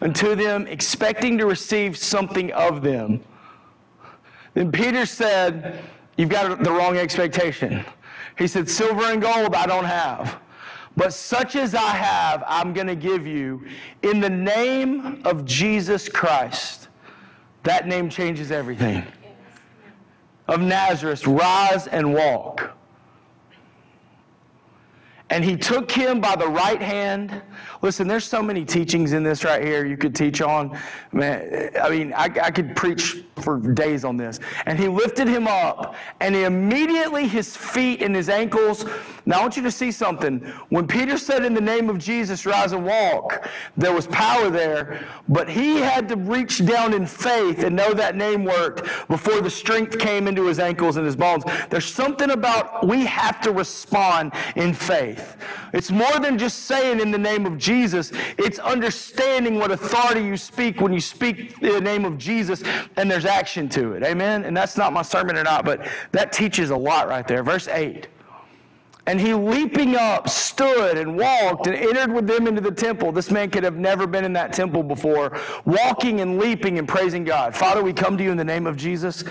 [0.00, 3.20] unto them, expecting to receive something of them.
[4.54, 5.84] Then Peter said,
[6.16, 7.84] You've got the wrong expectation.
[8.36, 10.40] He said, Silver and gold I don't have.
[10.96, 13.64] But such as I have, I'm going to give you
[14.02, 16.88] in the name of Jesus Christ.
[17.62, 19.04] That name changes everything.
[20.48, 22.76] Of Nazareth, rise and walk.
[25.30, 27.42] And he took him by the right hand.
[27.82, 30.78] Listen, there's so many teachings in this right here you could teach on.
[31.12, 34.40] Man, I mean, I, I, could preach for days on this.
[34.64, 38.86] And he lifted him up, and immediately his feet and his ankles.
[39.26, 40.38] Now, I want you to see something.
[40.70, 45.06] When Peter said, In the name of Jesus, rise and walk, there was power there,
[45.28, 49.50] but he had to reach down in faith and know that name worked before the
[49.50, 51.44] strength came into his ankles and his bones.
[51.68, 55.36] There's something about we have to respond in faith faith.
[55.72, 60.36] It's more than just saying in the name of Jesus, it's understanding what authority you
[60.36, 62.62] speak when you speak the name of Jesus
[62.96, 64.02] and there's action to it.
[64.02, 64.44] Amen?
[64.44, 67.42] And that's not my sermon or not, but that teaches a lot right there.
[67.42, 68.08] Verse 8.
[69.06, 73.10] And he leaping up stood and walked and entered with them into the temple.
[73.10, 77.24] This man could have never been in that temple before, walking and leaping and praising
[77.24, 77.56] God.
[77.56, 79.24] Father, we come to you in the name of Jesus.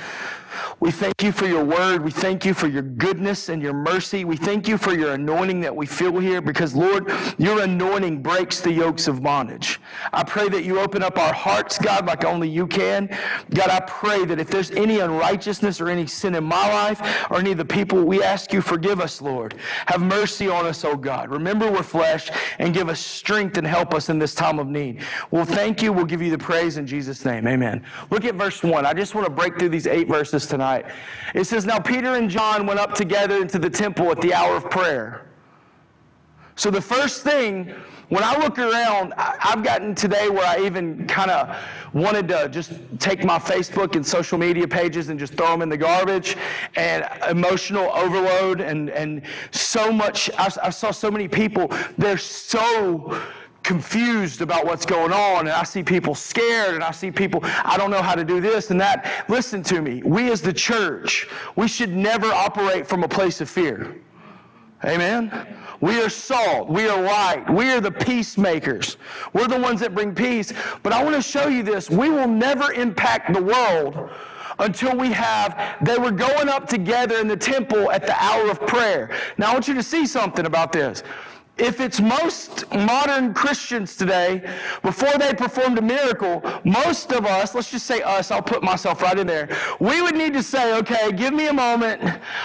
[0.80, 2.04] We thank you for your word.
[2.04, 4.26] We thank you for your goodness and your mercy.
[4.26, 8.62] We thank you for your anointing that we feel here because, Lord, your anointing breaks
[8.62, 9.80] the yokes of bondage.
[10.14, 13.08] I pray that you open up our hearts, God, like only you can.
[13.56, 17.40] God, I pray that if there's any unrighteousness or any sin in my life or
[17.40, 19.56] any of the people, we ask you, forgive us, Lord.
[19.88, 21.32] Have mercy on us, oh God.
[21.32, 25.02] Remember we're flesh and give us strength and help us in this time of need.
[25.32, 25.92] Well, thank you.
[25.92, 27.48] We'll give you the praise in Jesus' name.
[27.48, 27.84] Amen.
[28.12, 28.86] Look at verse 1.
[28.86, 30.67] I just want to break through these eight verses tonight.
[31.34, 34.56] It says, Now Peter and John went up together into the temple at the hour
[34.56, 35.28] of prayer.
[36.56, 37.72] So the first thing,
[38.10, 41.56] when I look around, I've gotten today where I even kind of
[41.94, 45.70] wanted to just take my Facebook and social media pages and just throw them in
[45.70, 46.36] the garbage
[46.76, 50.32] and emotional overload and, and so much.
[50.38, 53.22] I, I saw so many people, they're so
[53.68, 57.76] confused about what's going on and I see people scared and I see people, I
[57.76, 59.26] don't know how to do this and that.
[59.28, 60.02] Listen to me.
[60.04, 63.98] We as the church, we should never operate from a place of fear.
[64.86, 65.30] Amen?
[65.82, 66.70] We are salt.
[66.70, 67.50] We are light.
[67.50, 68.96] We are the peacemakers.
[69.34, 70.54] We're the ones that bring peace.
[70.82, 71.90] But I want to show you this.
[71.90, 74.10] We will never impact the world
[74.60, 78.66] until we have, they were going up together in the temple at the hour of
[78.66, 79.16] prayer.
[79.38, 81.04] Now I want you to see something about this.
[81.58, 84.44] If it's most modern Christians today,
[84.84, 89.02] before they performed a miracle, most of us, let's just say us, I'll put myself
[89.02, 92.02] right in there, we would need to say, okay, give me a moment.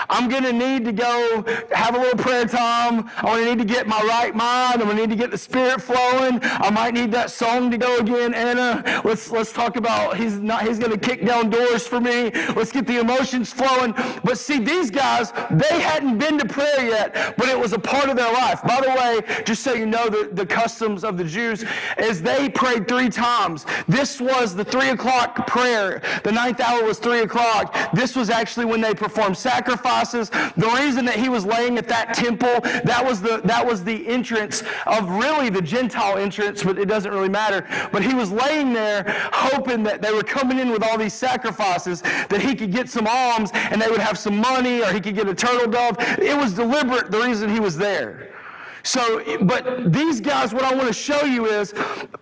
[0.08, 3.10] I'm going to need to go have a little prayer time.
[3.18, 4.80] I'm going to need to get my right mind.
[4.80, 6.38] I'm going to need to get the spirit flowing.
[6.42, 8.32] I might need that song to go again.
[8.32, 12.30] Anna, let's, let's talk about he's not, he's going to kick down doors for me.
[12.56, 13.94] Let's get the emotions flowing.
[14.24, 18.08] But see, these guys, they hadn't been to prayer yet, but it was a part
[18.08, 18.62] of their life.
[18.62, 21.64] By the way, way, just so you know the, the customs of the Jews,
[21.98, 23.66] is they prayed three times.
[23.88, 26.02] This was the three o'clock prayer.
[26.24, 27.76] The ninth hour was three o'clock.
[27.92, 30.30] This was actually when they performed sacrifices.
[30.56, 34.06] The reason that he was laying at that temple, that was the that was the
[34.06, 37.66] entrance of really the Gentile entrance, but it doesn't really matter.
[37.90, 42.02] But he was laying there hoping that they were coming in with all these sacrifices,
[42.02, 45.14] that he could get some alms and they would have some money or he could
[45.14, 45.96] get a turtle dove.
[46.18, 48.32] It was deliberate the reason he was there.
[48.82, 51.74] So, but these guys, what I want to show you is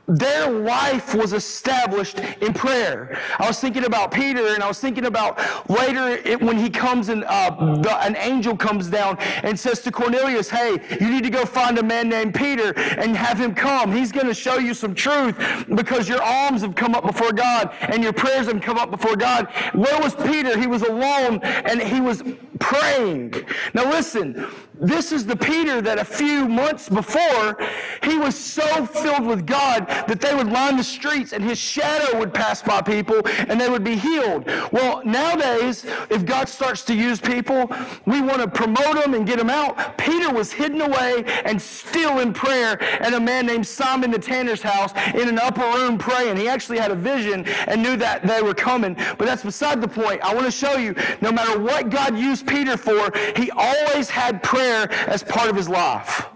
[0.07, 3.19] their life was established in prayer.
[3.39, 5.39] I was thinking about Peter, and I was thinking about
[5.71, 9.93] later it, when he comes and uh, the, an angel comes down and says to
[9.93, 13.93] Cornelius, "Hey, you need to go find a man named Peter and have him come.
[13.93, 15.37] He's going to show you some truth
[15.75, 19.17] because your alms have come up before God and your prayers have come up before
[19.17, 20.59] God." Where was Peter?
[20.59, 22.23] He was alone and he was
[22.61, 23.35] praying.
[23.75, 24.47] Now, listen.
[24.81, 27.59] This is the Peter that a few months before,
[28.03, 32.19] he was so filled with God that they would line the streets and his shadow
[32.19, 34.47] would pass by people and they would be healed.
[34.73, 37.71] Well, nowadays, if God starts to use people,
[38.07, 39.99] we want to promote them and get them out.
[39.99, 44.63] Peter was hidden away and still in prayer at a man named Simon the tanner's
[44.63, 46.39] house in an upper room praying.
[46.39, 48.95] He actually had a vision and knew that they were coming.
[48.95, 50.23] But that's beside the point.
[50.23, 54.43] I want to show you no matter what God used Peter for, he always had
[54.43, 56.27] prayer as part of his life.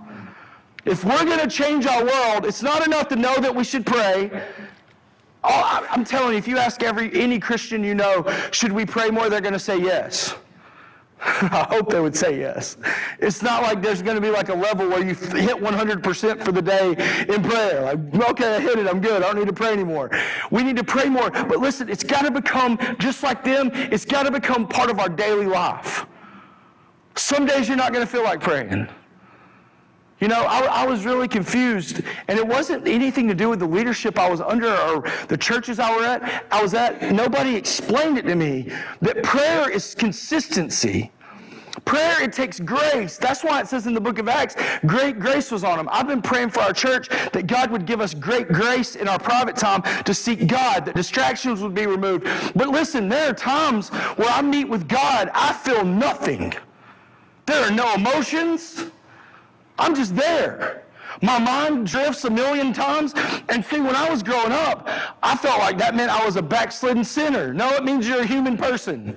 [0.85, 3.85] If we're going to change our world, it's not enough to know that we should
[3.85, 4.31] pray.
[5.43, 9.11] Oh, I'm telling you, if you ask every any Christian you know, should we pray
[9.11, 10.35] more, they're going to say yes.
[11.21, 12.77] I hope they would say yes.
[13.19, 16.53] It's not like there's going to be like a level where you hit 100% for
[16.53, 16.91] the day
[17.29, 17.83] in prayer.
[17.83, 20.11] Like, okay, I hit it, I'm good, I don't need to pray anymore.
[20.51, 21.31] We need to pray more.
[21.31, 24.99] But listen, it's got to become, just like them, it's got to become part of
[24.99, 26.07] our daily life.
[27.17, 28.89] Some days you're not going to feel like praying.
[30.25, 33.67] You know, I, I, was really confused, and it wasn't anything to do with the
[33.67, 37.13] leadership I was under or the churches I, were at, I was at.
[37.13, 38.73] Nobody explained it to me
[39.03, 41.13] that prayer is consistency.
[41.85, 43.19] Prayer, it takes grace.
[43.19, 44.57] That's why it says in the book of Acts,
[44.87, 45.91] great grace was on them.
[45.93, 49.19] I've been praying for our church that God would give us great grace in our
[49.19, 52.27] private time to seek God, that distractions would be removed.
[52.57, 56.55] But listen, there are times where I meet with God, I feel nothing.
[57.45, 58.87] There are no emotions.
[59.79, 60.83] I'm just there.
[61.23, 63.15] My mind drifts a million times.
[63.49, 64.89] And see, when I was growing up,
[65.23, 67.53] I felt like that meant I was a backslidden sinner.
[67.53, 69.17] No, it means you're a human person.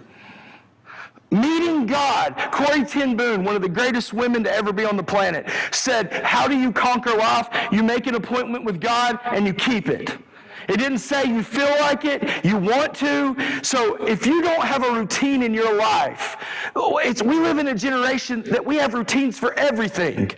[1.29, 5.03] Meeting God, Corrie ten Boom, one of the greatest women to ever be on the
[5.03, 7.49] planet, said, How do you conquer life?
[7.71, 10.17] You make an appointment with God and you keep it.
[10.67, 13.35] It didn't say you feel like it, you want to.
[13.63, 16.35] So if you don't have a routine in your life,
[16.75, 20.31] we live in a generation that we have routines for everything.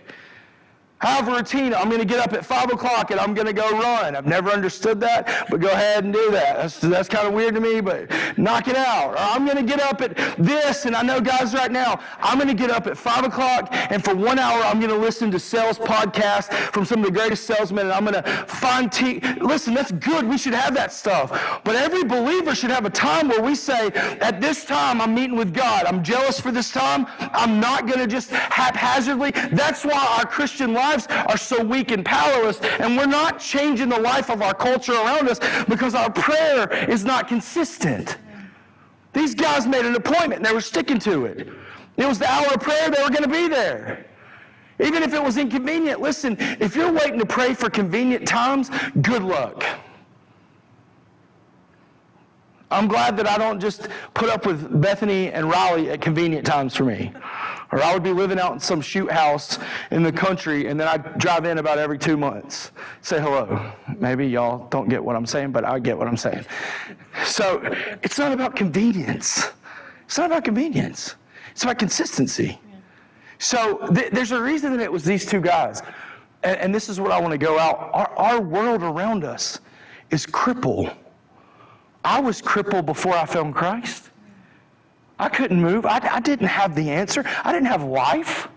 [1.00, 1.72] Have a routine.
[1.72, 4.14] I'm going to get up at 5 o'clock and I'm going to go run.
[4.14, 6.56] I've never understood that, but go ahead and do that.
[6.56, 9.14] That's, that's kind of weird to me, but knock it out.
[9.14, 12.36] Or I'm going to get up at this, and I know guys right now, I'm
[12.36, 15.30] going to get up at 5 o'clock, and for one hour, I'm going to listen
[15.30, 19.20] to sales podcasts from some of the greatest salesmen, and I'm going to find tea.
[19.40, 20.28] Listen, that's good.
[20.28, 21.30] We should have that stuff.
[21.64, 23.86] But every believer should have a time where we say,
[24.20, 25.86] at this time, I'm meeting with God.
[25.86, 27.06] I'm jealous for this time.
[27.18, 29.30] I'm not going to just haphazardly.
[29.52, 33.88] That's why our Christian life lives are so weak and powerless, and we're not changing
[33.88, 35.38] the life of our culture around us
[35.68, 38.18] because our prayer is not consistent.
[39.12, 41.48] These guys made an appointment they were sticking to it.
[41.96, 44.06] It was the hour of prayer, they were going to be there.
[44.78, 48.70] Even if it was inconvenient, listen, if you're waiting to pray for convenient times,
[49.02, 49.62] good luck.
[52.70, 56.76] I'm glad that I don't just put up with Bethany and Raleigh at convenient times
[56.76, 57.12] for me.
[57.72, 59.58] Or I would be living out in some shoot house
[59.90, 62.72] in the country, and then I'd drive in about every two months,
[63.02, 63.72] say hello.
[63.98, 66.44] Maybe y'all don't get what I'm saying, but I get what I'm saying.
[67.24, 67.60] So
[68.02, 69.50] it's not about convenience.
[70.06, 71.14] It's not about convenience.
[71.52, 72.60] It's about consistency.
[73.38, 75.82] So th- there's a reason that it was these two guys.
[76.42, 77.90] And, and this is what I want to go out.
[77.92, 79.60] Our, our world around us
[80.10, 80.90] is crippled.
[82.04, 84.10] I was crippled before I found Christ.
[85.18, 85.84] I couldn't move.
[85.84, 87.24] I, I didn't have the answer.
[87.44, 88.48] I didn't have life.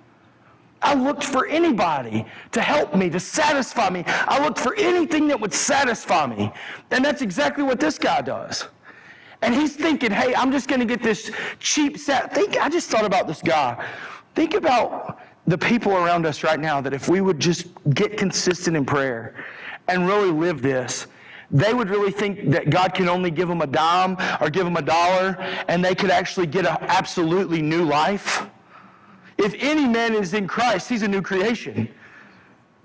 [0.82, 4.04] I looked for anybody to help me, to satisfy me.
[4.08, 6.52] I looked for anything that would satisfy me.
[6.92, 8.68] And that's exactly what this guy does.
[9.42, 12.34] And he's thinking, hey, I'm just going to get this cheap set.
[12.34, 13.86] Think, I just thought about this guy.
[14.36, 18.78] Think about the people around us right now that if we would just get consistent
[18.78, 19.36] in prayer
[19.90, 21.08] and really live this,
[21.54, 24.76] they would really think that God can only give them a dime or give them
[24.76, 28.48] a dollar and they could actually get an absolutely new life.
[29.38, 31.88] If any man is in Christ, he's a new creation.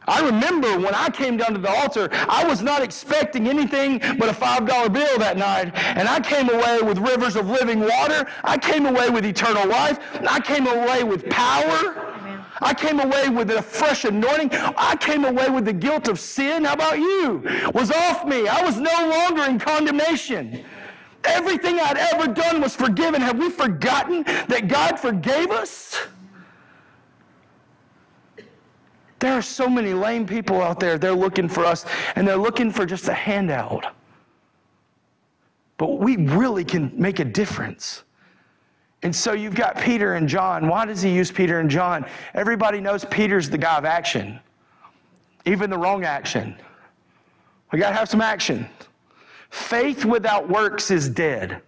[0.07, 4.29] I remember when I came down to the altar, I was not expecting anything but
[4.29, 5.75] a $5 bill that night.
[5.75, 8.27] And I came away with rivers of living water.
[8.43, 9.99] I came away with eternal life.
[10.27, 12.18] I came away with power.
[12.61, 14.51] I came away with a fresh anointing.
[14.53, 16.65] I came away with the guilt of sin.
[16.65, 17.43] How about you?
[17.75, 18.49] Was off me.
[18.49, 20.65] I was no longer in condemnation.
[21.25, 23.21] Everything I'd ever done was forgiven.
[23.21, 25.99] Have we forgotten that God forgave us?
[29.19, 30.97] There are so many lame people out there.
[30.97, 31.85] They're looking for us,
[32.15, 33.93] and they're looking for just a handout.
[35.77, 38.05] But we really can make a difference.
[39.03, 40.67] And so you've got Peter and John.
[40.67, 42.05] Why does he use Peter and John?
[42.35, 44.41] Everybody knows Peter's the guy of action,
[45.45, 46.57] even the wrong action.
[47.73, 48.69] We got to have some action.
[49.51, 51.63] Faith without works is dead.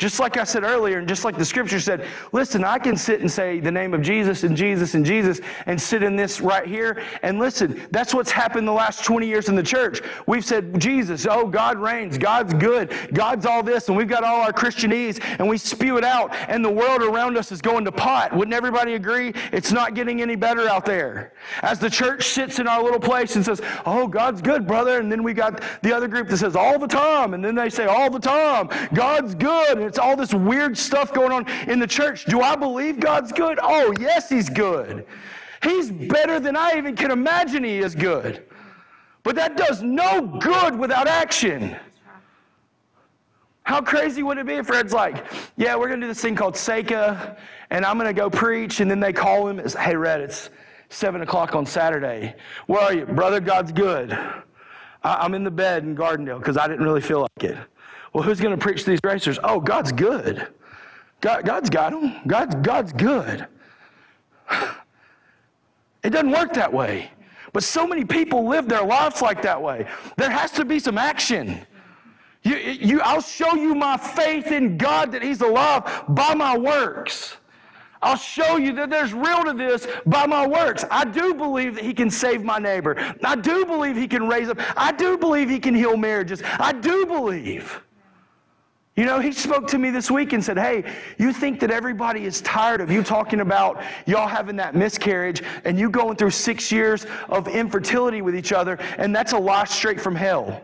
[0.00, 3.20] Just like I said earlier, and just like the scripture said, listen, I can sit
[3.20, 6.66] and say the name of Jesus and Jesus and Jesus and sit in this right
[6.66, 7.04] here.
[7.20, 10.00] And listen, that's what's happened the last 20 years in the church.
[10.26, 14.40] We've said, Jesus, oh, God reigns, God's good, God's all this, and we've got all
[14.40, 17.92] our Christianese, and we spew it out, and the world around us is going to
[17.92, 18.34] pot.
[18.34, 19.34] Wouldn't everybody agree?
[19.52, 21.34] It's not getting any better out there.
[21.60, 25.12] As the church sits in our little place and says, oh, God's good, brother, and
[25.12, 27.84] then we got the other group that says, all the time, and then they say,
[27.84, 32.24] all the time, God's good it's all this weird stuff going on in the church.
[32.26, 33.58] Do I believe God's good?
[33.60, 35.04] Oh, yes, He's good.
[35.64, 38.46] He's better than I even can imagine He is good.
[39.24, 41.76] But that does no good without action.
[43.64, 46.36] How crazy would it be if Fred's like, yeah, we're going to do this thing
[46.36, 47.36] called Seika,
[47.70, 50.50] and I'm going to go preach, and then they call him, hey, Red, it's
[50.88, 52.36] 7 o'clock on Saturday.
[52.68, 53.06] Where are you?
[53.06, 54.12] Brother, God's good.
[55.02, 57.58] I, am in the bed in Gardendale because I didn't really feel like it.
[58.12, 59.38] Well, who's going to preach these racers?
[59.44, 60.48] Oh, God's good.
[61.20, 62.16] God, God's got them.
[62.26, 63.46] God's, God's good.
[66.02, 67.10] It doesn't work that way.
[67.52, 69.86] But so many people live their lives like that way.
[70.16, 71.66] There has to be some action.
[72.42, 77.36] You, you, I'll show you my faith in God that He's alive by my works.
[78.02, 80.86] I'll show you that there's real to this by my works.
[80.90, 82.96] I do believe that He can save my neighbor.
[83.22, 84.58] I do believe He can raise up.
[84.74, 86.42] I do believe He can heal marriages.
[86.58, 87.82] I do believe.
[89.00, 90.84] You know, he spoke to me this week and said, Hey,
[91.16, 95.78] you think that everybody is tired of you talking about y'all having that miscarriage and
[95.78, 100.02] you going through six years of infertility with each other, and that's a lie straight
[100.02, 100.60] from hell.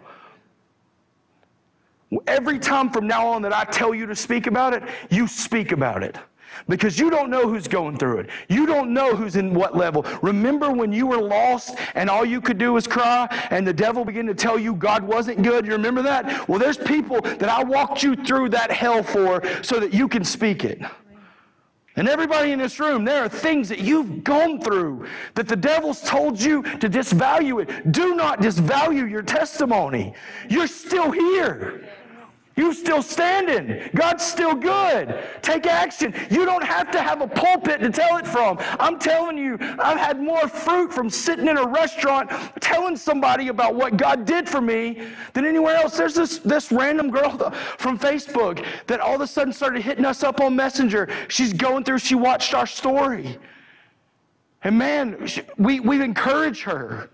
[2.26, 5.72] Every time from now on that I tell you to speak about it, you speak
[5.72, 6.18] about it
[6.68, 8.30] because you don't know who's going through it.
[8.48, 10.04] You don't know who's in what level.
[10.22, 14.04] Remember when you were lost and all you could do was cry and the devil
[14.04, 15.66] began to tell you God wasn't good?
[15.66, 16.48] You remember that?
[16.48, 20.24] Well, there's people that I walked you through that hell for so that you can
[20.24, 20.80] speak it.
[21.96, 26.02] And everybody in this room, there are things that you've gone through that the devil's
[26.02, 27.90] told you to disvalue it.
[27.90, 30.14] Do not disvalue your testimony.
[30.50, 31.88] You're still here.
[32.56, 33.90] You still standing.
[33.94, 35.22] God's still good.
[35.42, 36.14] Take action.
[36.30, 38.56] You don't have to have a pulpit to tell it from.
[38.80, 43.74] I'm telling you, I've had more fruit from sitting in a restaurant telling somebody about
[43.74, 45.02] what God did for me
[45.34, 45.98] than anywhere else.
[45.98, 50.22] There's this, this random girl from Facebook that all of a sudden started hitting us
[50.22, 51.10] up on Messenger.
[51.28, 53.36] She's going through, she watched our story.
[54.64, 57.10] And man, we, we encourage her.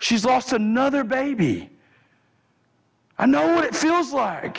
[0.00, 1.70] She's lost another baby.
[3.18, 4.58] I know what it feels like.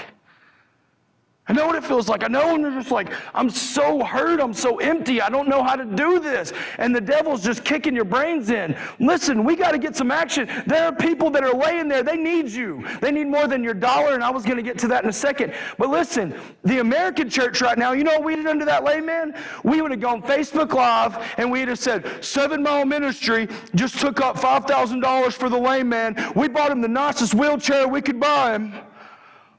[1.48, 2.24] I know what it feels like.
[2.24, 5.62] I know when you're just like, I'm so hurt, I'm so empty, I don't know
[5.62, 6.52] how to do this.
[6.80, 8.76] And the devil's just kicking your brains in.
[9.00, 10.50] Listen, we got to get some action.
[10.66, 12.84] There are people that are laying there, they need you.
[13.00, 15.10] They need more than your dollar, and I was going to get to that in
[15.10, 15.54] a second.
[15.78, 16.34] But listen,
[16.64, 19.36] the American church right now, you know what we did under that layman?
[19.64, 24.20] We would have gone Facebook Live and we'd have said, Seven Mile Ministry just took
[24.20, 26.16] up $5,000 for the layman.
[26.36, 28.74] We bought him the nicest wheelchair we could buy him.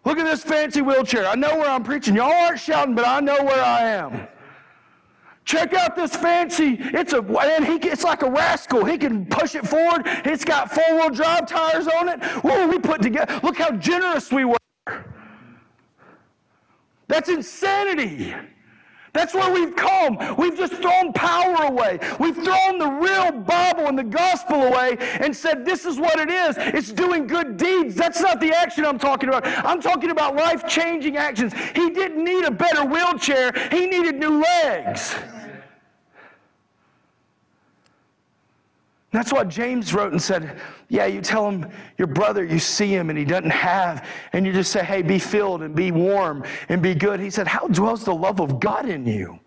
[0.06, 1.26] Look at this fancy wheelchair.
[1.26, 2.14] I know where I'm preaching.
[2.14, 4.28] Y'all aren't shouting, but I know where I am.
[5.44, 6.78] Check out this fancy.
[6.78, 8.84] It's a and he it's like a rascal.
[8.84, 10.02] He can push it forward.
[10.24, 12.22] It's got four-wheel drive tires on it.
[12.44, 13.40] What we put together?
[13.42, 14.56] Look how generous we were.
[17.08, 18.32] That's insanity.
[19.16, 20.18] That's where we've come.
[20.36, 21.98] We've just thrown power away.
[22.20, 26.30] We've thrown the real Bible and the gospel away and said, This is what it
[26.30, 26.56] is.
[26.58, 27.94] It's doing good deeds.
[27.94, 29.46] That's not the action I'm talking about.
[29.64, 31.54] I'm talking about life changing actions.
[31.74, 35.14] He didn't need a better wheelchair, he needed new legs.
[39.16, 43.08] That's what James wrote and said, Yeah, you tell him your brother, you see him
[43.08, 46.82] and he doesn't have, and you just say, Hey, be filled and be warm and
[46.82, 47.18] be good.
[47.18, 49.40] He said, How dwells the love of God in you?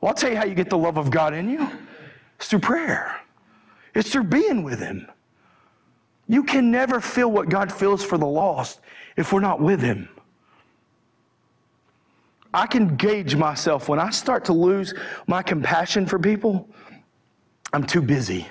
[0.00, 1.70] Well, I'll tell you how you get the love of God in you
[2.36, 3.20] it's through prayer,
[3.94, 5.06] it's through being with Him.
[6.26, 8.80] You can never feel what God feels for the lost
[9.16, 10.08] if we're not with Him.
[12.52, 14.94] I can gauge myself when I start to lose
[15.28, 16.68] my compassion for people
[17.74, 18.46] I'm too busy.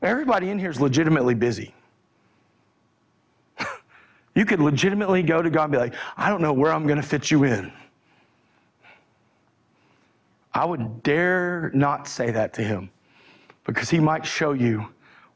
[0.00, 1.74] Everybody in here is legitimately busy.
[4.36, 7.00] you could legitimately go to God and be like, I don't know where I'm going
[7.00, 7.72] to fit you in.
[10.54, 12.90] I would dare not say that to him
[13.64, 14.86] because he might show you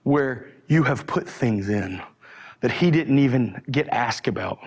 [0.05, 2.01] where you have put things in
[2.61, 4.61] that he didn't even get asked about.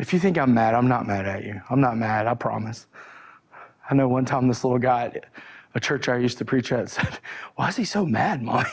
[0.00, 1.60] If you think I'm mad, I'm not mad at you.
[1.68, 2.86] I'm not mad, I promise.
[3.90, 5.26] I know one time this little guy at
[5.74, 7.18] a church I used to preach at said,
[7.56, 8.68] Why is he so mad, Mommy?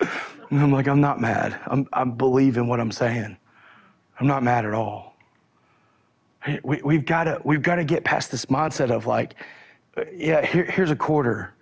[0.50, 1.60] And I'm like, I'm not mad.
[1.68, 3.36] I'm, I believe in what I'm saying.
[4.18, 5.14] I'm not mad at all.
[6.64, 9.34] We, we've got to we've got to get past this mindset of like,
[9.96, 11.54] uh, yeah, here, here's a quarter.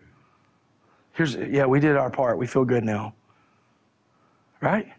[1.13, 2.39] Here's yeah, we did our part.
[2.39, 3.13] We feel good now.
[4.63, 4.91] Right?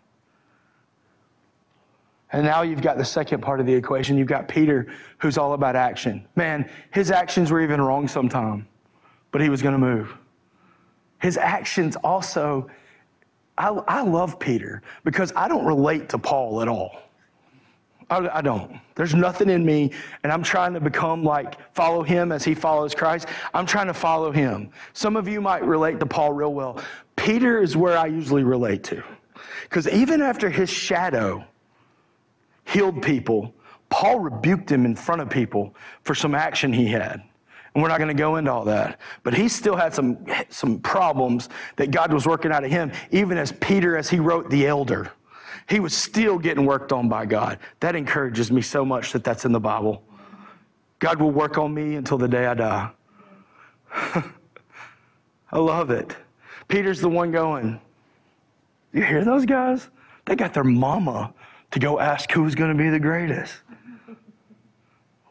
[2.32, 4.18] And now you've got the second part of the equation.
[4.18, 6.28] You've got Peter, who's all about action.
[6.36, 8.68] Man, his actions were even wrong sometime,
[9.32, 10.16] but he was going to move.
[11.20, 12.70] His actions also,
[13.58, 17.02] I, I, love Peter because I don't relate to Paul at all.
[18.10, 18.80] I, I don't.
[18.96, 19.92] There's nothing in me,
[20.24, 23.28] and I'm trying to become like, follow him as he follows Christ.
[23.54, 24.70] I'm trying to follow him.
[24.94, 26.82] Some of you might relate to Paul real well.
[27.16, 29.04] Peter is where I usually relate to.
[29.64, 31.44] Because even after his shadow
[32.72, 33.54] healed people,
[33.90, 37.24] Paul rebuked him in front of people for some action he had.
[37.74, 39.00] And we're not going to go into all that.
[39.24, 43.38] But he still had some, some problems that God was working out of him, even
[43.38, 45.12] as Peter, as he wrote the elder.
[45.68, 47.60] He was still getting worked on by God.
[47.80, 50.04] That encourages me so much that that's in the Bible.
[50.98, 52.90] God will work on me until the day I die.
[55.52, 56.16] I love it.
[56.68, 57.80] Peter's the one going,
[58.94, 59.90] You hear those guys?
[60.26, 61.34] They got their mama
[61.72, 63.54] to go ask who's going to be the greatest.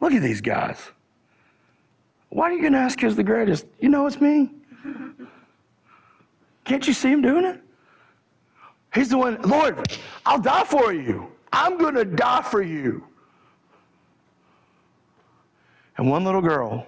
[0.01, 0.79] Look at these guys.
[2.31, 3.67] Why are you going to ask who's the greatest?
[3.81, 4.51] You know it's me.
[6.65, 7.61] Can't you see him doing it?
[8.95, 11.31] He's the one, Lord, I'll die for you.
[11.53, 13.05] I'm going to die for you.
[15.97, 16.87] And one little girl,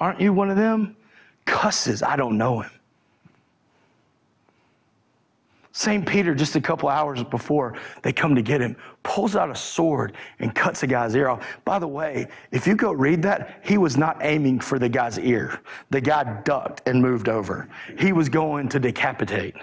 [0.00, 0.96] aren't you one of them?
[1.44, 2.70] Cusses, I don't know him.
[5.76, 6.06] St.
[6.06, 10.14] Peter, just a couple hours before they come to get him, pulls out a sword
[10.38, 11.46] and cuts a guy's ear off.
[11.66, 15.18] By the way, if you go read that, he was not aiming for the guy's
[15.18, 15.60] ear.
[15.90, 17.68] The guy ducked and moved over.
[17.98, 19.54] He was going to decapitate.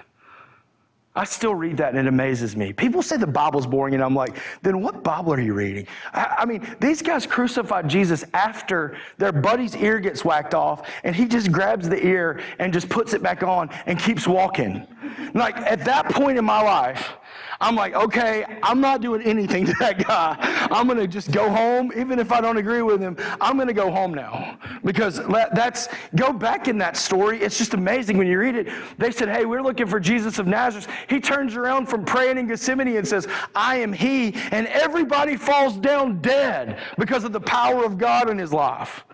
[1.16, 2.72] I still read that and it amazes me.
[2.72, 5.86] People say the Bible's boring, and I'm like, then what Bible are you reading?
[6.12, 11.14] I, I, mean, these guys crucified Jesus after their buddy's ear gets whacked off, and
[11.14, 14.86] he just grabs the ear and just puts it back on and keeps walking.
[15.34, 17.16] Like, at that point in my life,
[17.60, 20.36] I'm like, okay, I'm not doing anything to that guy.
[20.70, 21.92] I'm going to just go home.
[21.96, 24.58] Even if I don't agree with him, I'm going to go home now.
[24.84, 27.40] Because that's, go back in that story.
[27.40, 28.68] It's just amazing when you read it.
[28.98, 30.88] They said, hey, we're looking for Jesus of Nazareth.
[31.08, 34.34] He turns around from praying in Gethsemane and says, I am he.
[34.50, 39.04] And everybody falls down dead because of the power of God in his life.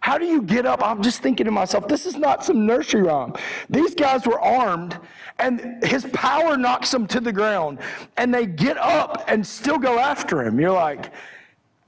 [0.00, 0.82] How do you get up?
[0.84, 3.34] I'm just thinking to myself, this is not some nursery rhyme.
[3.70, 4.98] These guys were armed,
[5.38, 7.78] and his power knocks them to the ground,
[8.16, 10.58] and they get up and still go after him.
[10.58, 11.12] You're like,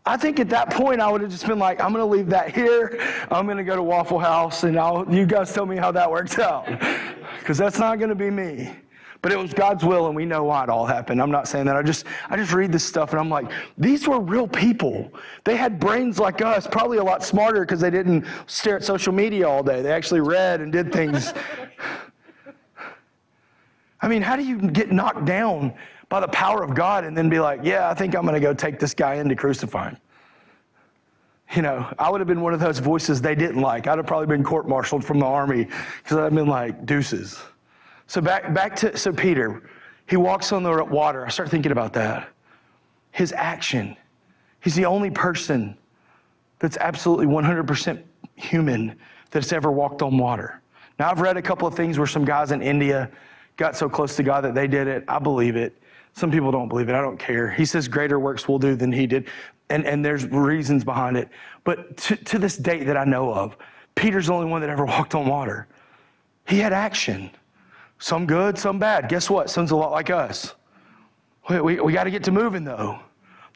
[0.06, 2.28] I think at that point I would have just been like, I'm going to leave
[2.28, 2.98] that here.
[3.30, 6.10] I'm going to go to Waffle House, and I'll, you guys tell me how that
[6.10, 6.66] works out,
[7.38, 8.76] because that's not going to be me.
[9.22, 11.22] But it was God's will, and we know why it all happened.
[11.22, 11.76] I'm not saying that.
[11.76, 15.10] I just, I just read this stuff, and I'm like, these were real people.
[15.44, 19.14] They had brains like us, probably a lot smarter because they didn't stare at social
[19.14, 19.80] media all day.
[19.80, 21.32] They actually read and did things.
[24.02, 25.72] I mean, how do you get knocked down
[26.14, 28.40] by the power of God and then be like, yeah, I think I'm going to
[28.40, 29.98] go take this guy in to crucify him?
[31.56, 33.88] You know, I would have been one of those voices they didn't like.
[33.88, 37.42] I'd have probably been court martialed from the army because I'd have been like, deuces.
[38.06, 39.68] So back, back to so Peter,
[40.06, 41.26] he walks on the water.
[41.26, 42.28] I start thinking about that.
[43.10, 43.96] His action.
[44.60, 45.76] He's the only person
[46.60, 48.00] that's absolutely 100%
[48.36, 48.96] human
[49.32, 50.60] that's ever walked on water.
[51.00, 53.10] Now, I've read a couple of things where some guys in India
[53.56, 55.02] got so close to God that they did it.
[55.08, 55.76] I believe it.
[56.14, 56.94] Some people don't believe it.
[56.94, 57.50] I don't care.
[57.50, 59.26] He says greater works will do than he did.
[59.68, 61.28] And, and there's reasons behind it.
[61.64, 63.56] But to, to this date that I know of,
[63.94, 65.66] Peter's the only one that ever walked on water.
[66.46, 67.30] He had action.
[67.98, 69.08] Some good, some bad.
[69.08, 69.50] Guess what?
[69.50, 70.54] Sounds a lot like us.
[71.48, 72.98] We, we, we got to get to moving, though.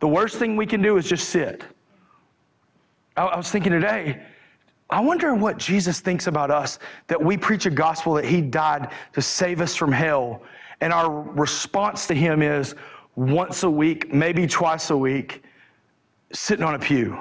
[0.00, 1.64] The worst thing we can do is just sit.
[3.16, 4.22] I, I was thinking today,
[4.90, 8.90] I wonder what Jesus thinks about us that we preach a gospel that he died
[9.12, 10.42] to save us from hell.
[10.80, 12.74] And our response to him is
[13.16, 15.42] once a week, maybe twice a week,
[16.32, 17.18] sitting on a pew.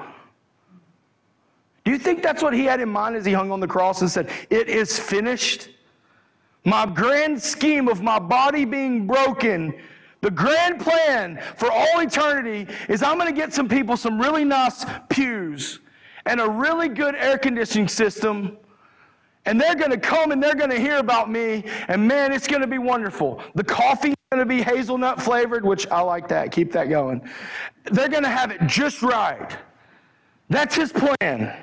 [1.84, 4.00] Do you think that's what he had in mind as he hung on the cross
[4.02, 5.70] and said, It is finished?
[6.68, 9.74] my grand scheme of my body being broken,
[10.20, 14.44] the grand plan for all eternity is I'm going to get some people some really
[14.44, 15.80] nice pews
[16.26, 18.58] and a really good air conditioning system.
[19.48, 21.64] And they're going to come and they're going to hear about me.
[21.88, 23.42] And man, it's going to be wonderful.
[23.54, 26.52] The coffee going to be hazelnut flavored, which I like that.
[26.52, 27.26] Keep that going.
[27.84, 29.56] They're going to have it just right.
[30.50, 31.56] That's his plan.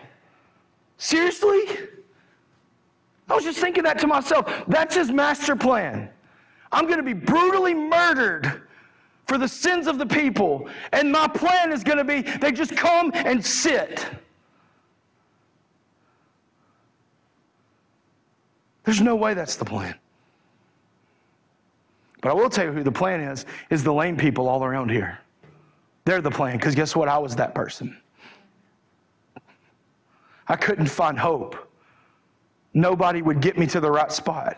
[0.98, 1.78] Seriously?
[3.30, 4.52] I was just thinking that to myself.
[4.68, 6.10] That's his master plan.
[6.72, 8.64] I'm going to be brutally murdered
[9.28, 10.68] for the sins of the people.
[10.92, 14.08] And my plan is going to be they just come and sit.
[18.86, 19.96] There's no way that's the plan.
[22.22, 24.90] But I will tell you who the plan is, is the lame people all around
[24.90, 25.20] here.
[26.06, 27.08] They're the plan, because guess what?
[27.08, 28.00] I was that person.
[30.48, 31.56] I couldn't find hope
[32.74, 34.58] nobody would get me to the right spot.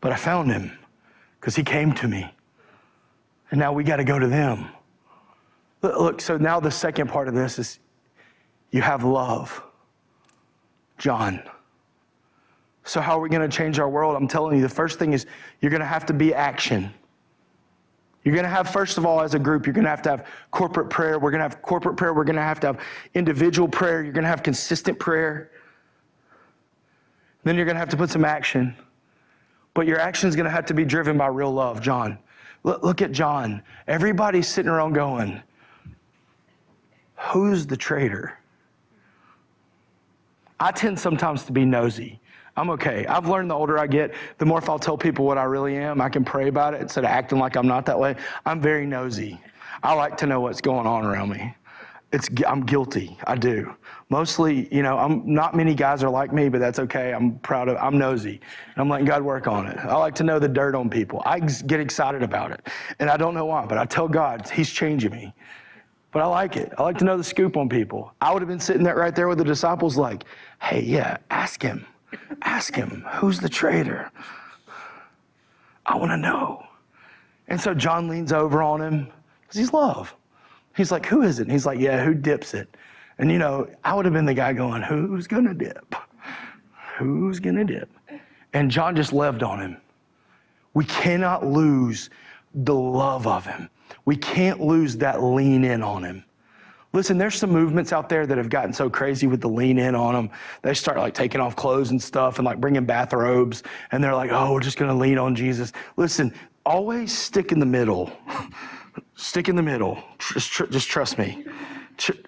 [0.00, 0.70] But I found him
[1.40, 2.32] because he came to me.
[3.50, 4.68] And now we got to go to them.
[5.82, 7.78] Look, so now the second part of this is
[8.70, 9.62] you have love.
[11.04, 11.42] John.
[12.84, 14.16] So, how are we going to change our world?
[14.16, 15.26] I'm telling you, the first thing is
[15.60, 16.94] you're going to have to be action.
[18.22, 20.08] You're going to have, first of all, as a group, you're going to have to
[20.08, 21.18] have corporate prayer.
[21.18, 22.14] We're going to have corporate prayer.
[22.14, 22.80] We're going to have to have
[23.12, 24.02] individual prayer.
[24.02, 25.50] You're going to have consistent prayer.
[27.42, 28.74] Then you're going to have to put some action.
[29.74, 32.18] But your action is going to have to be driven by real love, John.
[32.62, 33.62] Look, look at John.
[33.86, 35.42] Everybody's sitting around going,
[37.16, 38.38] Who's the traitor?
[40.60, 42.20] I tend sometimes to be nosy.
[42.56, 43.04] I'm okay.
[43.06, 45.76] I've learned the older I get, the more if I'll tell people what I really
[45.76, 48.14] am, I can pray about it instead of acting like I'm not that way.
[48.46, 49.40] I'm very nosy.
[49.82, 51.54] I like to know what's going on around me.
[52.12, 53.18] It's, I'm guilty.
[53.26, 53.74] I do.
[54.08, 57.12] Mostly, you know, I'm not many guys are like me, but that's okay.
[57.12, 57.76] I'm proud of.
[57.78, 58.40] I'm nosy,
[58.74, 59.76] and I'm letting God work on it.
[59.78, 61.22] I like to know the dirt on people.
[61.26, 62.68] I get excited about it,
[63.00, 65.34] and I don't know why, but I tell God He's changing me.
[66.14, 66.72] But I like it.
[66.78, 68.14] I like to know the scoop on people.
[68.22, 70.24] I would have been sitting there right there with the disciples, like,
[70.62, 71.86] "Hey, yeah, ask him."
[72.42, 74.10] Ask him, who's the traitor?
[75.86, 76.64] I want to know.
[77.48, 79.08] And so John leans over on him
[79.42, 80.14] because he's love.
[80.76, 81.42] He's like, who is it?
[81.42, 82.76] And he's like, yeah, who dips it?
[83.18, 85.94] And you know, I would have been the guy going, who's going to dip?
[86.96, 87.88] Who's going to dip?
[88.52, 89.76] And John just loved on him.
[90.74, 92.10] We cannot lose
[92.54, 93.68] the love of him.
[94.04, 96.24] We can't lose that lean in on him.
[96.92, 99.96] Listen, there's some movements out there that have gotten so crazy with the lean in
[99.96, 100.30] on them.
[100.62, 104.30] They start like taking off clothes and stuff and like bringing bathrobes and they're like,
[104.30, 105.72] oh, we're just going to lean on Jesus.
[105.96, 106.32] Listen,
[106.64, 108.12] always stick in the middle.
[109.16, 109.98] stick in the middle.
[110.18, 111.44] Just, just trust me.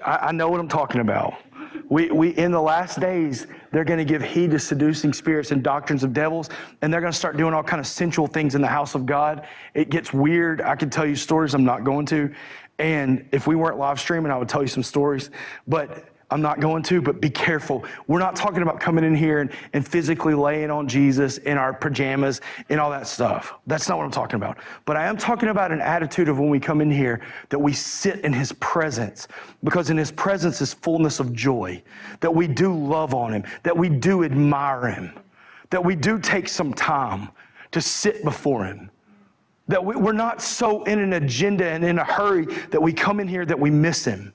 [0.04, 1.34] I know what I'm talking about.
[1.88, 5.62] We, we, in the last days, they're going to give heed to seducing spirits and
[5.62, 6.50] doctrines of devils,
[6.82, 9.06] and they're going to start doing all kind of sensual things in the house of
[9.06, 9.46] God.
[9.74, 10.60] It gets weird.
[10.60, 12.32] I could tell you stories I'm not going to.
[12.78, 15.30] And if we weren't live streaming, I would tell you some stories,
[15.66, 17.84] but I'm not going to, but be careful.
[18.08, 21.72] We're not talking about coming in here and, and physically laying on Jesus in our
[21.72, 23.54] pajamas and all that stuff.
[23.68, 24.58] That's not what I'm talking about.
[24.86, 27.72] But I am talking about an attitude of when we come in here that we
[27.72, 29.28] sit in his presence,
[29.62, 31.80] because in his presence is fullness of joy,
[32.18, 35.12] that we do love on him, that we do admire him,
[35.70, 37.28] that we do take some time
[37.70, 38.90] to sit before him
[39.68, 43.26] that we're not so in an agenda and in a hurry that we come in
[43.26, 44.32] here that we miss him.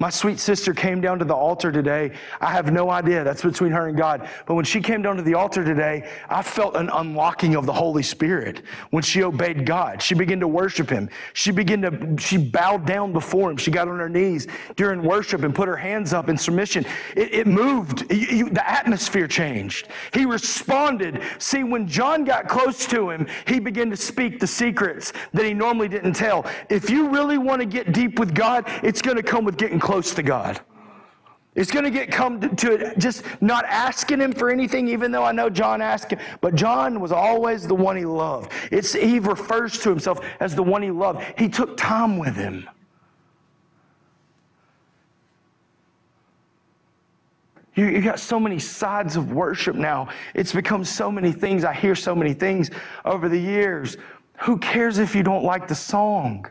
[0.00, 2.16] My sweet sister came down to the altar today.
[2.40, 3.22] I have no idea.
[3.22, 4.28] That's between her and God.
[4.44, 7.72] But when she came down to the altar today, I felt an unlocking of the
[7.72, 10.02] Holy Spirit when she obeyed God.
[10.02, 11.08] She began to worship Him.
[11.32, 13.56] She began to, she bowed down before Him.
[13.56, 16.84] She got on her knees during worship and put her hands up in submission.
[17.14, 18.08] It, it moved.
[18.08, 19.86] The atmosphere changed.
[20.12, 21.22] He responded.
[21.38, 25.54] See, when John got close to him, he began to speak the secrets that he
[25.54, 26.46] normally didn't tell.
[26.68, 29.78] If you really want to get deep with God, it's going to come with getting
[29.84, 30.60] close to God.
[31.54, 32.98] It's going to get come to, it.
[32.98, 36.18] just not asking him for anything, even though I know John asked him.
[36.40, 38.50] But John was always the one he loved.
[38.72, 41.22] It's, he refers to himself as the one he loved.
[41.38, 42.68] He took time with him.
[47.76, 50.08] You, you got so many sides of worship now.
[50.34, 51.64] It's become so many things.
[51.64, 52.70] I hear so many things
[53.04, 53.96] over the years.
[54.42, 56.46] Who cares if you don't like the song?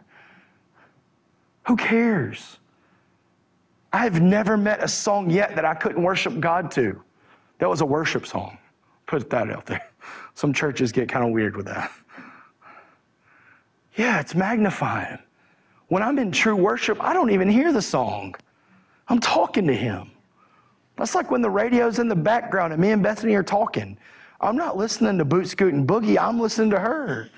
[1.67, 2.59] Who cares?
[3.93, 6.99] I've never met a song yet that I couldn't worship God to.
[7.59, 8.57] That was a worship song.
[9.05, 9.87] Put that out there.
[10.33, 11.91] Some churches get kind of weird with that.
[13.95, 15.19] Yeah, it's magnifying.
[15.89, 18.33] When I'm in true worship, I don't even hear the song.
[19.07, 20.09] I'm talking to Him.
[20.95, 23.97] That's like when the radio's in the background and me and Bethany are talking.
[24.41, 27.29] I'm not listening to Boot Scootin' Boogie, I'm listening to her.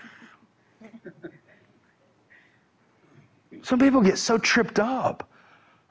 [3.61, 5.29] Some people get so tripped up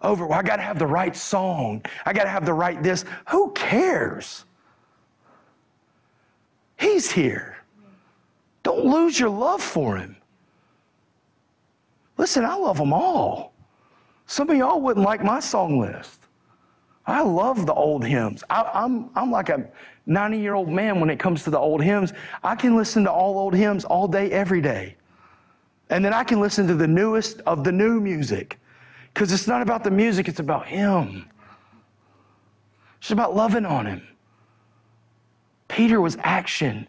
[0.05, 1.85] over, well, I got to have the right song.
[2.05, 3.05] I got to have the right this.
[3.31, 4.45] Who cares?
[6.79, 7.57] He's here.
[8.63, 10.17] Don't lose your love for him.
[12.17, 13.53] Listen, I love them all.
[14.27, 16.21] Some of y'all wouldn't like my song list.
[17.07, 18.43] I love the old hymns.
[18.49, 19.69] I, I'm, I'm like a
[20.07, 22.13] 90 year old man when it comes to the old hymns.
[22.43, 24.97] I can listen to all old hymns all day, every day.
[25.91, 28.59] And then I can listen to the newest of the new music.
[29.15, 31.29] Because it's not about the music, it's about Him.
[32.99, 34.03] It's about loving on Him.
[35.69, 36.89] Peter was action,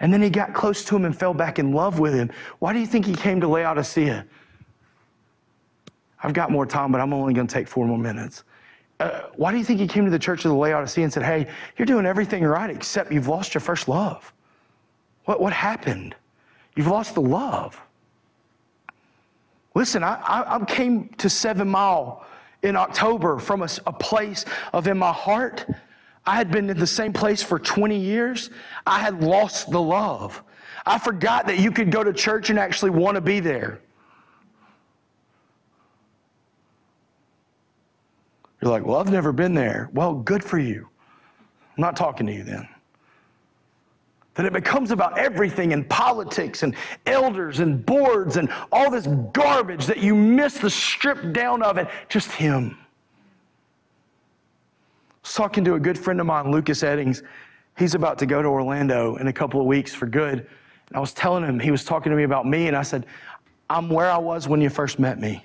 [0.00, 2.30] and then he got close to Him and fell back in love with Him.
[2.58, 4.26] Why do you think he came to Laodicea?
[6.22, 8.44] I've got more time, but I'm only going to take four more minutes.
[8.98, 11.22] Uh, why do you think he came to the church of the Laodicea and said,
[11.22, 14.32] Hey, you're doing everything right except you've lost your first love?
[15.26, 16.16] What, what happened?
[16.74, 17.78] You've lost the love.
[19.76, 22.24] Listen, I, I, came to Seven Mile
[22.62, 25.66] in October from a, a place of in my heart.
[26.24, 28.48] I had been in the same place for 20 years.
[28.86, 30.42] I had lost the love.
[30.86, 33.82] I forgot that you could go to church and actually want to be there.
[38.62, 39.90] You're like, well, I've never been there.
[39.92, 40.88] Well, good for you.
[41.76, 42.66] I'm not talking to you then.
[44.36, 46.74] That it becomes about everything and politics and
[47.06, 51.88] elders and boards and all this garbage that you miss the strip down of it.
[52.08, 52.76] Just Him.
[55.10, 57.22] I was talking to a good friend of mine, Lucas Eddings.
[57.78, 60.38] He's about to go to Orlando in a couple of weeks for good.
[60.40, 63.06] And I was telling him, he was talking to me about me, and I said,
[63.68, 65.44] I'm where I was when you first met me.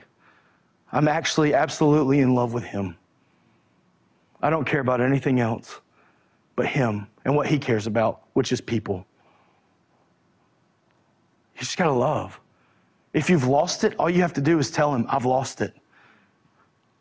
[0.91, 2.97] I'm actually absolutely in love with Him.
[4.41, 5.79] I don't care about anything else
[6.55, 9.05] but Him and what He cares about, which is people.
[11.55, 12.39] You just gotta love.
[13.13, 15.75] If you've lost it, all you have to do is tell Him, I've lost it.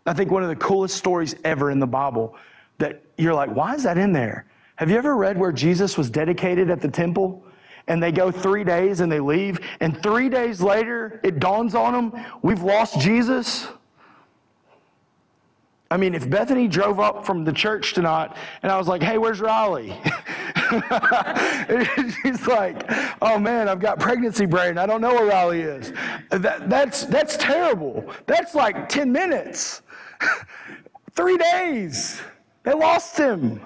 [0.07, 2.37] I think one of the coolest stories ever in the Bible
[2.79, 4.47] that you're like, why is that in there?
[4.77, 7.45] Have you ever read where Jesus was dedicated at the temple?
[7.87, 9.61] And they go three days and they leave.
[9.81, 13.69] And three days later, it dawns on them, we've lost Jesus.
[15.93, 19.19] I mean, if Bethany drove up from the church tonight and I was like, hey,
[19.19, 19.89] where's Riley?
[22.23, 22.89] She's like,
[23.21, 24.79] oh man, I've got pregnancy brain.
[24.79, 25.93] I don't know where Riley is.
[26.31, 28.09] That, that's, that's terrible.
[28.27, 29.83] That's like 10 minutes.
[31.13, 32.23] Three days.
[32.63, 33.61] They lost him.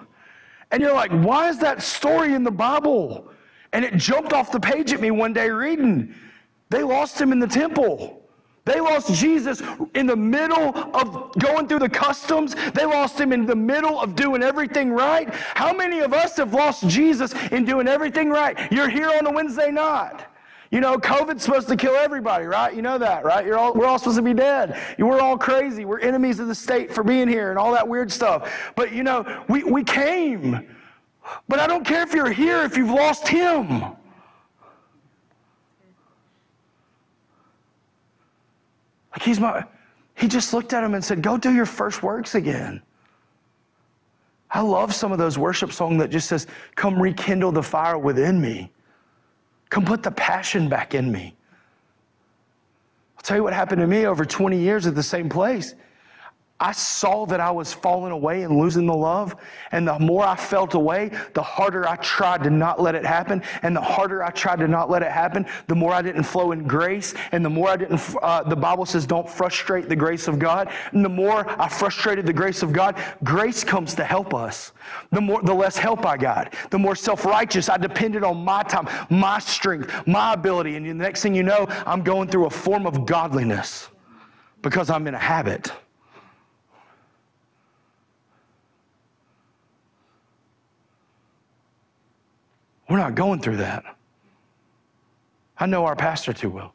[0.71, 3.29] And you're like, why is that story in the Bible?
[3.75, 6.15] And it jumped off the page at me one day reading.
[6.71, 8.24] They lost him in the temple.
[8.65, 9.63] They lost Jesus
[9.95, 12.55] in the middle of going through the customs.
[12.73, 15.33] They lost him in the middle of doing everything right.
[15.35, 18.73] How many of us have lost Jesus in doing everything right?
[18.73, 20.25] You're here on a Wednesday night.
[20.71, 22.75] You know, COVID's supposed to kill everybody, right?
[22.75, 23.49] You know that, right?
[23.53, 24.81] All, we're all supposed to be dead.
[24.99, 25.85] We're all crazy.
[25.85, 28.73] We're enemies of the state for being here and all that weird stuff.
[28.75, 30.67] But, you know, we, we came.
[31.49, 33.95] But I don't care if you're here if you've lost him.
[39.15, 39.65] Like he's my,
[40.17, 42.83] he just looked at him and said, Go do your first works again.
[44.51, 48.41] I love some of those worship songs that just says, Come rekindle the fire within
[48.41, 48.73] me.
[49.71, 51.35] Come put the passion back in me.
[53.17, 55.75] I'll tell you what happened to me over 20 years at the same place.
[56.65, 59.37] I saw that I was falling away and losing the love.
[59.73, 63.43] And the more I felt away, the harder I tried to not let it happen.
[63.61, 66.53] And the harder I tried to not let it happen, the more I didn't flow
[66.53, 67.13] in grace.
[67.33, 70.71] And the more I didn't, uh, the Bible says, don't frustrate the grace of God.
[70.93, 74.73] And the more I frustrated the grace of God, grace comes to help us.
[75.13, 76.55] The more, the less help I got.
[76.71, 80.77] The more self righteous I depended on my time, my strength, my ability.
[80.77, 83.91] And the next thing you know, I'm going through a form of godliness
[84.63, 85.71] because I'm in a habit.
[92.89, 93.85] We're not going through that.
[95.59, 96.75] I know our pastor too well.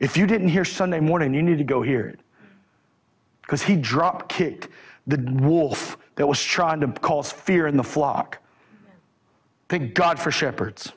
[0.00, 2.20] If you didn't hear Sunday morning, you need to go hear it.
[3.42, 4.68] Because he drop kicked
[5.06, 8.38] the wolf that was trying to cause fear in the flock.
[9.68, 10.92] Thank God for shepherds.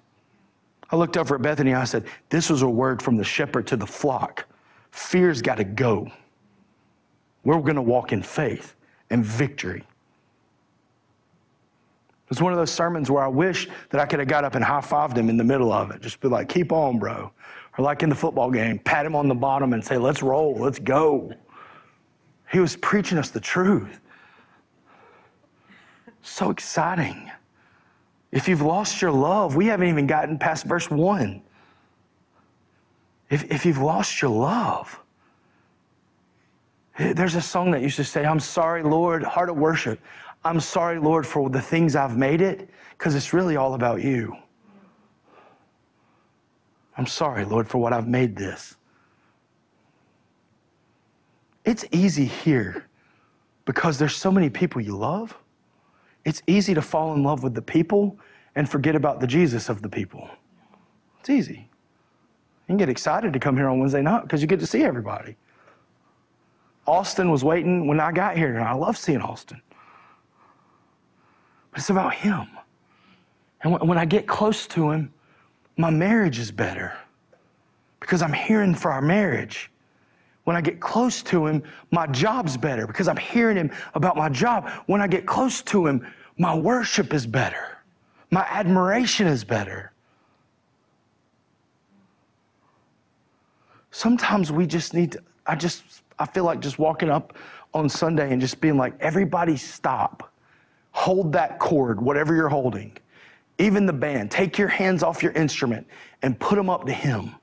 [0.89, 3.77] I looked over at Bethany I said, This was a word from the shepherd to
[3.77, 4.45] the flock.
[4.91, 6.11] Fear's got to go.
[7.43, 8.75] We're going to walk in faith
[9.09, 9.83] and victory.
[12.31, 14.63] It's one of those sermons where I wish that I could have got up and
[14.63, 16.01] high fived him in the middle of it.
[16.01, 17.29] Just be like, keep on, bro.
[17.77, 20.55] Or like in the football game, pat him on the bottom and say, let's roll,
[20.55, 21.33] let's go.
[22.49, 23.99] He was preaching us the truth.
[26.21, 27.29] So exciting.
[28.31, 31.41] If you've lost your love, we haven't even gotten past verse one.
[33.29, 34.97] If, if you've lost your love,
[36.97, 39.99] there's a song that used to say, I'm sorry, Lord, heart of worship.
[40.43, 44.35] I'm sorry, Lord, for the things I've made it, because it's really all about you.
[46.97, 48.75] I'm sorry, Lord, for what I've made this.
[51.63, 52.87] It's easy here
[53.65, 55.37] because there's so many people you love.
[56.25, 58.19] It's easy to fall in love with the people
[58.55, 60.27] and forget about the Jesus of the people.
[61.19, 61.69] It's easy.
[62.67, 64.83] You can get excited to come here on Wednesday night because you get to see
[64.83, 65.37] everybody.
[66.87, 69.61] Austin was waiting when I got here, and I love seeing Austin
[71.71, 72.47] but it's about Him.
[73.63, 75.13] And when I get close to Him,
[75.77, 76.93] my marriage is better
[77.99, 79.71] because I'm hearing for our marriage.
[80.43, 84.29] When I get close to Him, my job's better because I'm hearing Him about my
[84.29, 84.69] job.
[84.87, 86.05] When I get close to Him,
[86.37, 87.77] my worship is better,
[88.31, 89.91] my admiration is better.
[93.93, 95.83] Sometimes we just need to, I just,
[96.17, 97.37] I feel like just walking up
[97.73, 100.30] on Sunday and just being like, everybody stop
[100.91, 102.97] hold that cord, whatever you're holding,
[103.57, 105.87] even the band, take your hands off your instrument
[106.21, 107.35] and put them up to Him.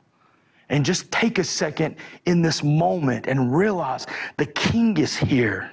[0.71, 4.07] And just take a second in this moment and realize
[4.37, 5.73] the King is here.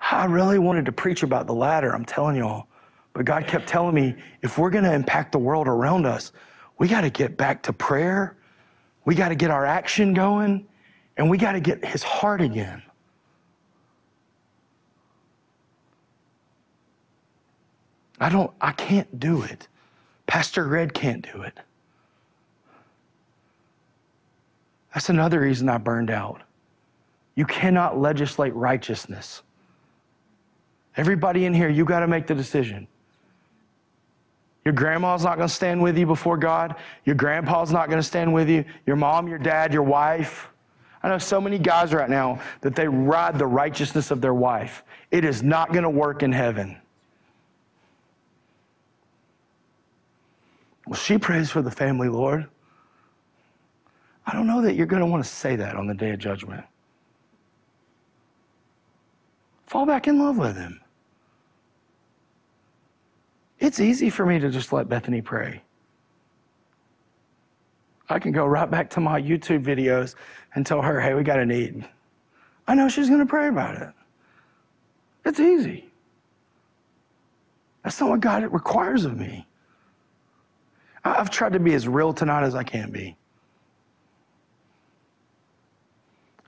[0.00, 2.66] I really wanted to preach about the ladder, I'm telling y'all.
[3.12, 6.32] But God kept telling me if we're going to impact the world around us,
[6.78, 8.36] we got to get back to prayer.
[9.04, 10.66] We got to get our action going,
[11.18, 12.82] and we got to get His heart again.
[18.20, 19.68] I don't, I can't do it.
[20.26, 21.58] Pastor Red can't do it.
[24.94, 26.42] That's another reason I burned out.
[27.34, 29.42] You cannot legislate righteousness.
[30.96, 32.88] Everybody in here, you got to make the decision.
[34.64, 36.74] Your grandma's not going to stand with you before God.
[37.04, 38.64] Your grandpa's not going to stand with you.
[38.86, 40.48] Your mom, your dad, your wife.
[41.02, 44.82] I know so many guys right now that they ride the righteousness of their wife.
[45.10, 46.76] It is not going to work in heaven.
[50.86, 52.46] Well, she prays for the family, Lord.
[54.26, 56.18] I don't know that you're going to want to say that on the day of
[56.18, 56.64] judgment.
[59.66, 60.80] Fall back in love with him.
[63.58, 65.62] It's easy for me to just let Bethany pray.
[68.08, 70.14] I can go right back to my YouTube videos
[70.54, 71.86] and tell her, hey, we got a need.
[72.66, 73.88] I know she's going to pray about it.
[75.24, 75.90] It's easy.
[77.84, 79.46] That's not what God requires of me.
[81.04, 83.16] I've tried to be as real tonight as I can be.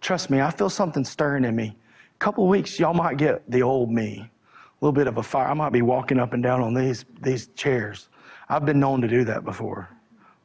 [0.01, 1.77] Trust me, I feel something stirring in me.
[2.15, 5.49] A couple weeks, y'all might get the old me, a little bit of a fire.
[5.49, 8.09] I might be walking up and down on these, these chairs.
[8.49, 9.89] I've been known to do that before.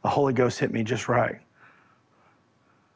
[0.05, 1.39] The Holy Ghost hit me just right.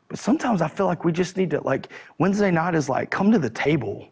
[0.10, 3.32] But sometimes I feel like we just need to, like, Wednesday night is like, come
[3.32, 4.10] to the table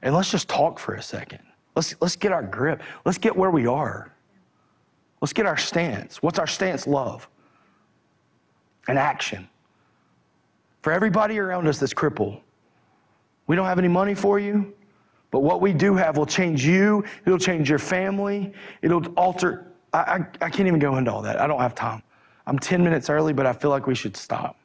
[0.00, 1.40] and let's just talk for a second.
[1.76, 2.80] Let's, let's get our grip.
[3.04, 4.14] Let's get where we are.
[5.20, 6.22] Let's get our stance.
[6.22, 6.86] What's our stance?
[6.86, 7.28] Love
[8.88, 9.46] and action.
[10.80, 12.40] For everybody around us that's crippled,
[13.46, 14.72] we don't have any money for you,
[15.30, 17.04] but what we do have will change you.
[17.26, 18.54] It'll change your family.
[18.80, 19.66] It'll alter.
[19.92, 21.38] I, I, I can't even go into all that.
[21.38, 22.02] I don't have time.
[22.48, 24.58] I'm 10 minutes early, but I feel like we should stop.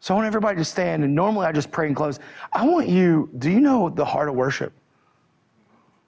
[0.00, 2.18] So I want everybody to stand, and normally I just pray and close.
[2.52, 4.72] I want you, do you know the heart of worship?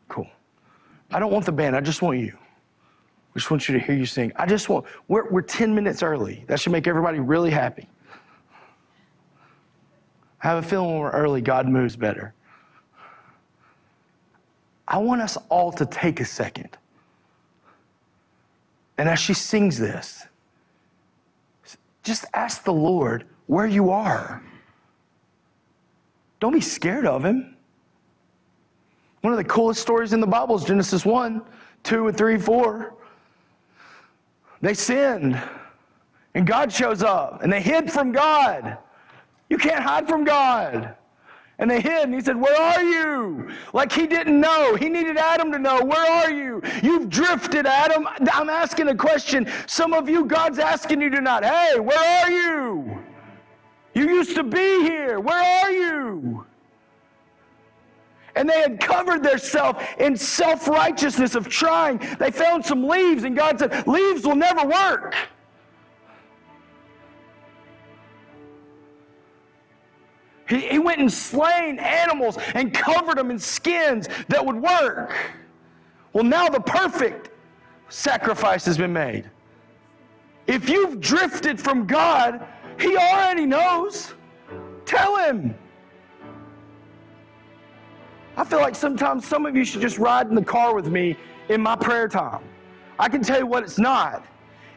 [0.08, 0.26] Cool.
[1.12, 2.36] I don't want the band, I just want you.
[3.32, 4.32] We just want you to hear you sing.
[4.34, 6.44] I just want, we're, we're 10 minutes early.
[6.48, 7.88] That should make everybody really happy.
[10.42, 12.34] I have a feeling when we're early, God moves better.
[14.88, 16.76] I want us all to take a second.
[18.98, 20.26] And as she sings this,
[22.02, 24.42] just ask the Lord where you are.
[26.40, 27.56] Don't be scared of him.
[29.20, 31.42] One of the coolest stories in the Bible is Genesis 1,
[31.84, 32.94] 2, and 3, 4.
[34.60, 35.40] They sinned,
[36.34, 38.78] and God shows up, and they hid from God.
[39.48, 40.96] You can't hide from God.
[41.58, 43.50] And they hid, and he said, Where are you?
[43.72, 44.74] Like he didn't know.
[44.74, 46.62] He needed Adam to know, Where are you?
[46.82, 48.08] You've drifted, Adam.
[48.32, 49.50] I'm asking a question.
[49.66, 52.98] Some of you, God's asking you tonight, Hey, where are you?
[53.94, 55.20] You used to be here.
[55.20, 56.46] Where are you?
[58.34, 61.98] and they had covered themselves in self righteousness of trying.
[62.18, 65.14] They found some leaves, and God said, Leaves will never work.
[70.52, 75.14] He, he went and slain animals and covered them in skins that would work.
[76.12, 77.30] Well, now the perfect
[77.88, 79.30] sacrifice has been made.
[80.46, 82.46] If you've drifted from God,
[82.78, 84.12] He already knows.
[84.84, 85.54] Tell Him.
[88.36, 91.16] I feel like sometimes some of you should just ride in the car with me
[91.48, 92.42] in my prayer time.
[92.98, 94.26] I can tell you what it's not.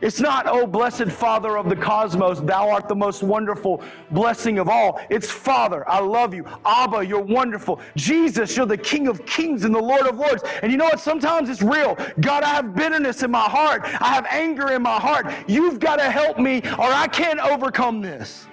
[0.06, 4.70] It's not, oh, blessed Father of the cosmos, thou art the most wonderful blessing of
[4.70, 5.02] all.
[5.10, 6.46] It's Father, I love you.
[6.64, 7.80] Abba, you're wonderful.
[7.96, 10.44] Jesus, you're the King of kings and the Lord of lords.
[10.62, 11.00] And you know what?
[11.00, 11.98] Sometimes it's real.
[12.20, 15.26] God, I have bitterness in my heart, I have anger in my heart.
[15.48, 18.48] You've got to help me, or I can't overcome this.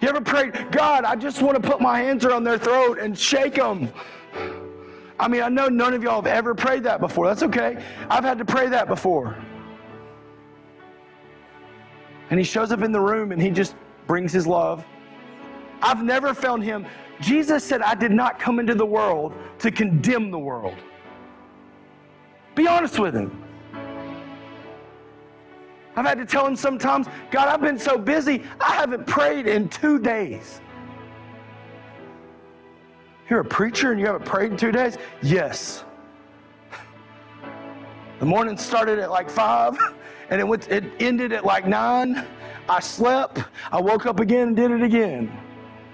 [0.00, 3.18] You ever prayed, God, I just want to put my hands around their throat and
[3.18, 3.92] shake them?
[5.18, 7.26] I mean, I know none of y'all have ever prayed that before.
[7.26, 7.82] That's okay.
[8.10, 9.36] I've had to pray that before.
[12.30, 14.84] And he shows up in the room and he just brings his love.
[15.82, 16.86] I've never found him.
[17.20, 20.76] Jesus said, I did not come into the world to condemn the world.
[22.54, 23.44] Be honest with him.
[25.96, 29.68] I've had to tell him sometimes, God, I've been so busy, I haven't prayed in
[29.68, 30.60] two days.
[33.30, 34.98] You're a preacher and you haven't prayed in two days?
[35.22, 35.84] Yes.
[38.20, 39.76] The morning started at like five
[40.30, 42.26] and it, went, it ended at like nine.
[42.68, 43.40] I slept.
[43.70, 45.36] I woke up again and did it again.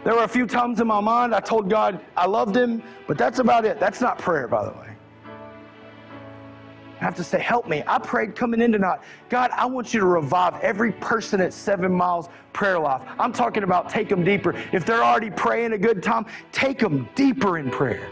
[0.04, 3.18] There were a few times in my mind I told God I loved him, but
[3.18, 3.78] that's about it.
[3.78, 4.89] That's not prayer, by the way.
[7.00, 7.82] I have to say, help me.
[7.86, 9.00] I prayed coming in tonight.
[9.30, 13.02] God, I want you to revive every person at Seven Miles Prayer Life.
[13.18, 14.54] I'm talking about take them deeper.
[14.72, 18.06] If they're already praying a good time, take them deeper in prayer.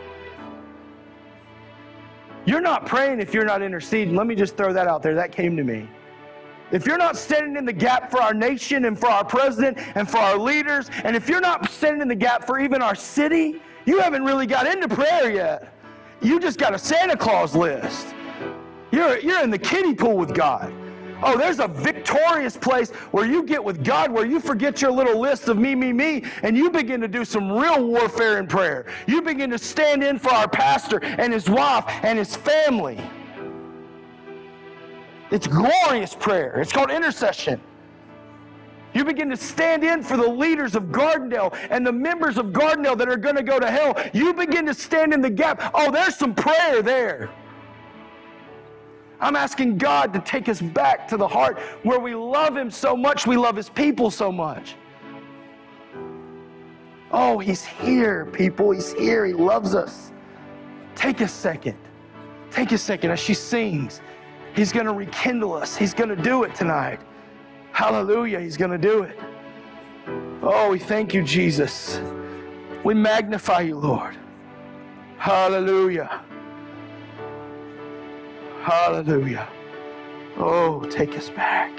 [2.46, 4.16] You're not praying if you're not interceding.
[4.16, 5.14] Let me just throw that out there.
[5.14, 5.86] That came to me.
[6.70, 10.08] If you're not standing in the gap for our nation and for our president and
[10.08, 13.60] for our leaders, and if you're not standing in the gap for even our city,
[13.84, 15.74] you haven't really got into prayer yet.
[16.22, 18.14] You just got a Santa Claus list.
[18.90, 20.72] You're, you're in the kiddie pool with God.
[21.22, 25.18] Oh, there's a victorious place where you get with God, where you forget your little
[25.20, 28.86] list of me, me, me, and you begin to do some real warfare in prayer.
[29.06, 33.00] You begin to stand in for our pastor and his wife and his family.
[35.30, 36.60] It's glorious prayer.
[36.60, 37.60] It's called intercession.
[38.94, 42.96] You begin to stand in for the leaders of Gardendale and the members of Gardendale
[42.96, 43.94] that are going to go to hell.
[44.14, 45.72] You begin to stand in the gap.
[45.74, 47.30] Oh, there's some prayer there.
[49.20, 52.96] I'm asking God to take us back to the heart where we love Him so
[52.96, 54.76] much, we love His people so much.
[57.10, 58.70] Oh, He's here, people.
[58.70, 59.24] He's here.
[59.24, 60.12] He loves us.
[60.94, 61.76] Take a second.
[62.50, 64.00] Take a second as she sings.
[64.54, 65.76] He's going to rekindle us.
[65.76, 67.00] He's going to do it tonight.
[67.72, 68.40] Hallelujah.
[68.40, 69.18] He's going to do it.
[70.42, 72.00] Oh, we thank you, Jesus.
[72.84, 74.16] We magnify you, Lord.
[75.18, 76.24] Hallelujah.
[78.62, 79.48] Hallelujah.
[80.36, 81.72] Oh, take us back.